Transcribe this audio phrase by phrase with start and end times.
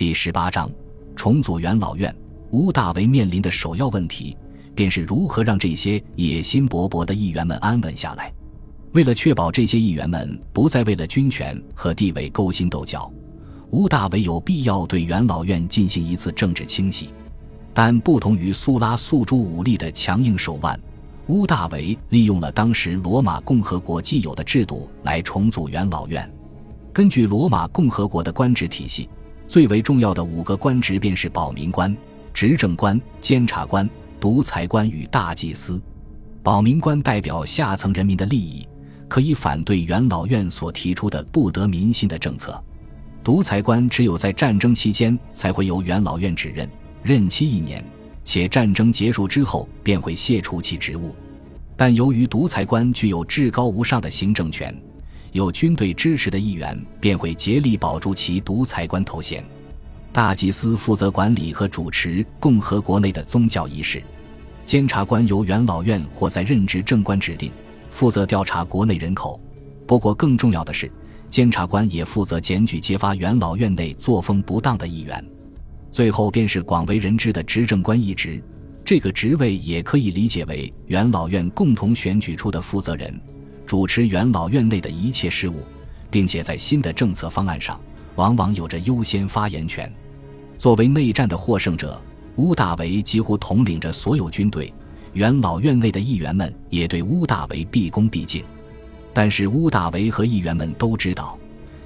[0.00, 0.66] 第十八章
[1.14, 2.16] 重组元老院。
[2.52, 4.34] 乌大维面临的首要问题，
[4.74, 8.32] 便是如何让这些野心勃勃的议员们安稳下来。
[8.92, 13.12] 为了确保这些议员们不再为了军权和地位勾心斗角，
[13.72, 17.10] 乌大维有必要对元老院进行一次政治清洗。
[17.74, 20.80] 但不同于苏拉诉诸武力的强硬手腕，
[21.26, 26.26] 乌大维利用了当时罗马共和国既有的制度来重组元老院。
[26.90, 29.06] 根据罗马共和国的官职体系，
[29.50, 31.94] 最为重要的五个官职便是保民官。
[32.32, 33.90] 执政官、监察官、
[34.20, 35.82] 独裁官与大祭司，
[36.40, 38.64] 保民官代表下层人民的利益，
[39.08, 42.52] 可以反对元老院所提出的不得民心的政策；
[43.24, 46.70] 独裁官只有在战争期间才会由元老院指认，
[47.02, 47.84] 任期一年，
[48.24, 51.12] 且战争结束之后便会卸除其职务。
[51.76, 54.72] 但由于独裁官具有至高无上的行政权，
[55.32, 59.44] 有军队支持的议员便会竭力保住其独裁官头衔。
[60.12, 64.02] 大祭司负责管理和主持共和国内的宗教仪式，
[64.66, 67.52] 监察官由元老院或在任职政官指定，
[67.90, 69.40] 负责调查国内人口。
[69.86, 70.90] 不过，更重要的是，
[71.28, 75.24] 监察官也负责检举揭发元老院内作风不当的议员。
[75.92, 78.42] 最后便是广为人知的执政官一职，
[78.84, 83.20] 这个职位也可以理解为元老院共同选举出的负责人，
[83.70, 85.60] 主持元老院内的一切事务，
[86.10, 87.80] 并且在新的政策方案上，
[88.16, 89.88] 往往有着优先发言权。
[90.58, 92.02] 作为内战的获胜者，
[92.34, 94.74] 乌大维几乎统领着所有军队。
[95.12, 98.42] 元老院内的议员们也对乌大维毕恭毕敬。
[99.12, 101.38] 但是乌大维和议员们都知道，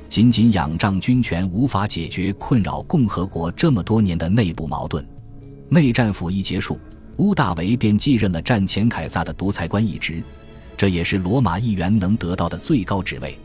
[0.09, 5.07] 仅仅仰仗军权无法解决困扰共和国这么多年的内部矛盾。
[5.69, 6.79] 内战甫一结束，
[7.19, 10.23] 乌大维便继任了战前凯撒的独裁官一职，
[10.77, 13.39] 这也是罗马议员能得到的最高职位。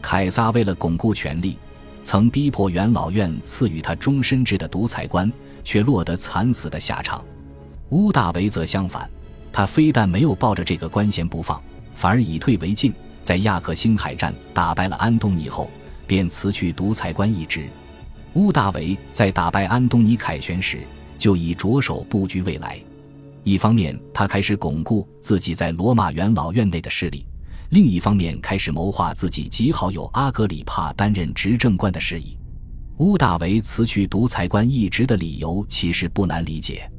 [0.00, 1.58] 凯撒为了巩固权力。
[2.00, 5.30] 曾逼迫元老院赐予他终身制的独裁官，
[5.62, 7.22] 却落得惨死的下场。
[7.90, 9.10] 乌大维则相反，
[9.52, 11.60] 他非但没有抱着这个官衔不放，
[11.94, 12.94] 反而以退为进。
[13.22, 15.70] 在亚克星海战打败了安东尼后，
[16.06, 17.66] 便辞去独裁官一职。
[18.32, 20.78] 乌大维在打败安东尼凯旋时，
[21.18, 22.80] 就已着手布局未来。
[23.48, 27.24] 一方面，他开始巩固自己在罗马元老院内的势力。
[27.70, 32.36] 另一方面，开始谋划自己极好友阿格里帕担任执政官的事宜。
[32.98, 36.90] 乌大维辞去独裁官一职的理由其实不难理解：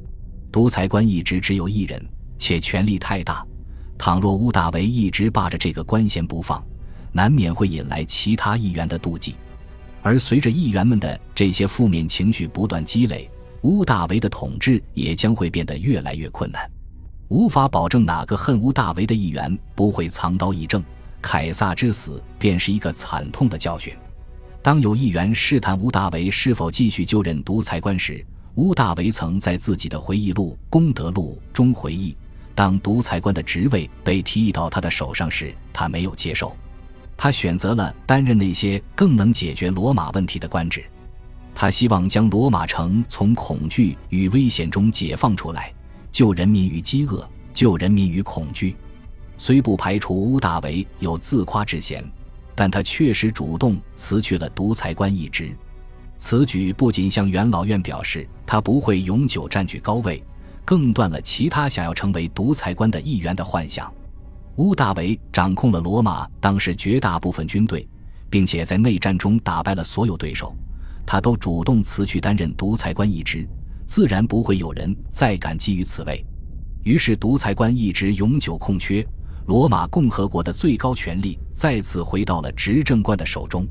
[0.50, 2.04] 独裁官一职只有一人，
[2.36, 3.46] 且权力太大。
[3.96, 6.60] 倘若乌大维一直霸着这个官衔不放，
[7.12, 9.36] 难免会引来其他议员的妒忌。
[10.02, 13.30] 而随着议员们的这些负面情绪不断积累，
[13.62, 16.70] 乌大维的统治也将会变得越来越困难。
[17.28, 20.82] 无法保证哪个恨乌大维的议员不会藏刀议政，
[21.22, 23.94] 凯撒之死便是一个惨痛的教训。
[24.62, 28.24] 当有议员试探乌大维是否继续就任独裁官时，
[28.56, 32.16] 乌大维曾在自己的回忆录《功德录》中回忆：
[32.54, 36.54] 当独裁官的职位被提议到他的手上时，他没有接受，
[37.16, 40.84] 他选择了担任那些更能解决罗马问题的官职。
[41.60, 45.70] 他希望将罗马城从恐惧与危险中解放出来。
[46.10, 48.74] 救人民于饥饿，救人民于恐惧。
[49.36, 52.02] 虽不排除乌大维有自夸之嫌，
[52.54, 55.54] 但他确实主动辞去了独裁官一职。
[56.16, 60.24] 此举不仅向元老院表示他不会永久占据高位，
[60.64, 63.92] 更断了其他想要成为独裁官的议员的幻想。
[64.56, 67.86] 乌大维掌控了罗马当时绝大部分军队，
[68.30, 70.56] 并且在内战中打败了所有对手，
[71.06, 73.48] 他都主动辞去担任独裁官一职。
[73.86, 76.24] 自然不会有人再敢觊觎此位，
[76.84, 79.04] 于是独裁官一直永久空缺，
[79.46, 83.66] 罗马共和国的最高权力再次回到了执政官的手中。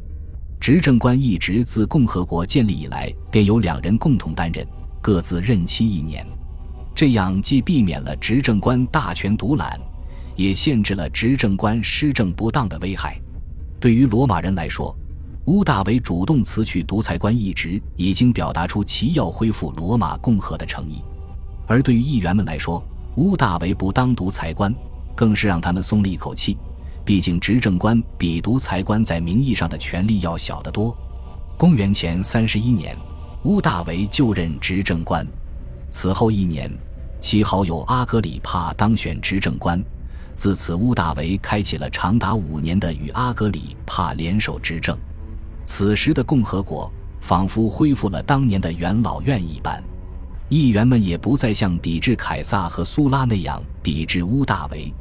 [0.59, 4.67] 执政官一职自共和国建立以来便由两人共同担任，
[5.01, 6.27] 各自任期一年，
[6.93, 9.79] 这样既避免了执政官大权独揽，
[10.35, 13.17] 也限制了执政官施政不当的危害。
[13.79, 14.93] 对于罗马人来说，
[15.49, 21.01] 乌大维主动辞去独裁官一职，已经表达出其要恢复罗马共和的诚意；
[21.65, 22.83] 而对于议员们来说，
[23.15, 24.71] 乌大维不当独裁官，
[25.15, 26.55] 更是让他们松了一口气。
[27.03, 30.95] 毕竟执政官比独裁官在名义上的权力要小得多。
[31.57, 32.95] 公元前三十一年，
[33.45, 35.25] 乌大维就任执政官，
[35.89, 36.71] 此后一年，
[37.19, 39.83] 其好友阿格里帕当选执政官。
[40.35, 44.95] 自此，乌大维开启了长达五年的与阿格里帕联手执政。
[45.71, 49.81] 此时的共和国仿佛恢复了当年的元老院一般，
[50.49, 54.91] 议员们也不再像抵制凯撒和苏拉那样抵制乌大维。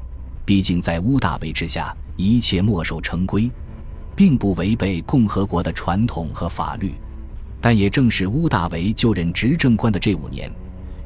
[0.44, 3.50] 毕竟在乌大维之下，一切墨守成规，
[4.15, 6.93] 并不违背共和国的传统和法律。
[7.62, 10.53] 但也正是乌大维就任执政官的这五年，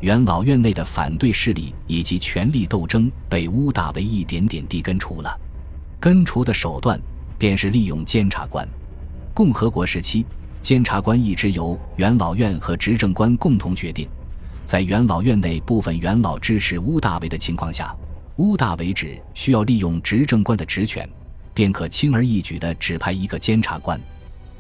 [0.01, 5.41] 元老院内的反对势力以及权力斗争被乌大维一点点地根除了。
[6.01, 7.01] 根除的手段
[7.39, 8.69] 便是利用监察官。
[9.35, 10.27] 共和国时期，
[10.61, 14.07] 监察官一直由元老院和执政官共同决定。
[14.63, 17.97] 在元老院内部分元老支持乌大维的情况下，
[18.37, 21.09] 乌大维只需要利用执政官的职权，
[21.55, 23.99] 便可轻而易举地指派一个监察官。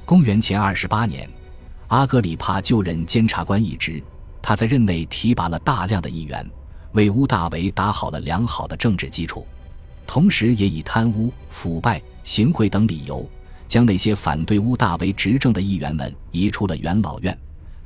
[0.07, 1.29] 公元前二十八年，
[1.89, 4.03] 阿格里帕就任监察官一职，
[4.41, 6.49] 他在任内提拔了大量的议员，
[6.93, 9.47] 为乌大维打好了良好的政治基础，
[10.07, 13.25] 同时也以贪污、腐败、行贿等理由，
[13.73, 17.37] 将那些反对乌大维执政的议员们移出了元老院。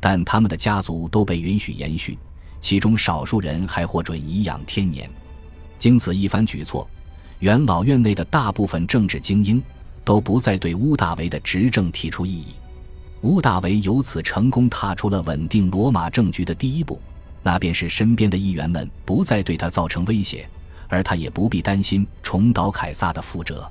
[0.00, 2.18] 但他们的家族都被允许延续，
[2.60, 5.08] 其中少数人还获准颐养天年。
[5.78, 6.90] 经此一番举措，
[7.38, 9.62] 元老院内的大部分政治精英
[10.04, 12.48] 都不再对乌大维的执政提出异议。
[13.20, 17.00] 乌大维由此成功踏出了稳定罗马政局的第一步，
[17.44, 20.48] 那便是身边的议员们不再对他造成威胁，
[20.88, 23.70] 而他也不必担心重蹈凯撒的覆辙。